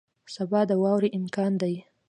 سبا 0.35 0.61
د 0.69 0.71
واورې 0.81 1.09
امکان 1.19 1.51
دی 1.61 1.75